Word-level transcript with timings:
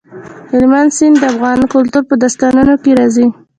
هلمند 0.51 0.89
سیند 0.97 1.15
د 1.21 1.23
افغان 1.33 1.59
کلتور 1.73 2.03
په 2.09 2.15
داستانونو 2.21 2.73
کې 2.83 2.91
راځي. 2.99 3.25